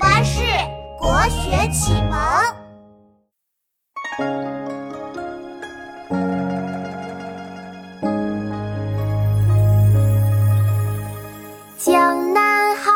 [0.00, 0.40] 巴士
[0.98, 2.18] 国学启蒙。
[11.76, 12.90] 江南好，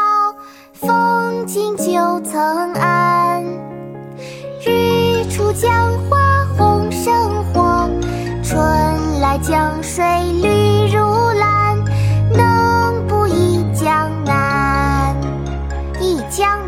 [0.73, 1.85] 风景旧
[2.23, 3.45] 曾谙。
[4.65, 7.87] 日出江花红胜火，
[8.43, 10.03] 春来江水
[10.41, 10.64] 绿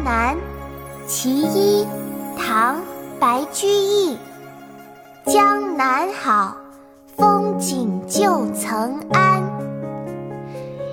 [0.07, 0.37] 南，
[1.05, 1.85] 其一，
[2.39, 2.77] 唐·
[3.19, 4.17] 白居易。
[5.25, 6.57] 江南好，
[7.17, 9.43] 风景旧曾谙。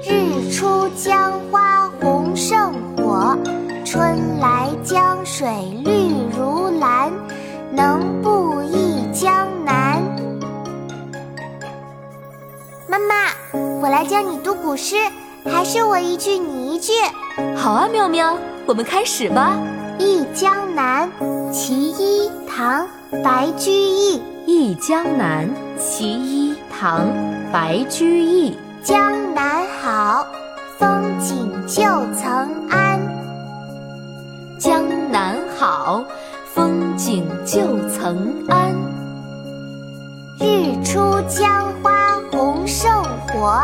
[0.03, 3.37] 日出江花红胜火，
[3.85, 5.47] 春来江水
[5.85, 7.11] 绿如蓝。
[7.71, 10.01] 能不忆江南？
[12.87, 14.95] 妈妈，我来教你读古诗，
[15.45, 16.93] 还是我一句你一句？
[17.55, 19.57] 好啊，妙妙，我们开始吧。
[20.01, 21.09] 《忆江南》
[21.51, 22.87] 其一，唐·
[23.23, 24.17] 白居易。
[24.45, 27.01] 《忆江南》其一，唐·
[27.51, 28.57] 白居易。
[28.81, 30.25] 江南好，
[30.77, 32.99] 风景旧曾谙。
[34.59, 36.03] 江南好，
[36.53, 38.73] 风景旧曾谙。
[40.39, 41.91] 日出江花
[42.31, 42.91] 红胜
[43.27, 43.63] 火，